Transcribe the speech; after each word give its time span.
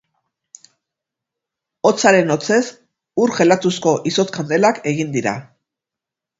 Hotzaren 1.89 2.37
hotzez 2.37 2.63
ur 3.25 3.37
jelatuzko 3.37 3.95
izotz 4.15 4.29
kandelak 4.41 4.83
egin 4.95 5.17
dira. 5.21 5.39